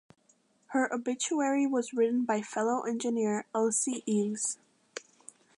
[0.69, 4.57] Her obituary was written by fellow engineer Elsie Eaves.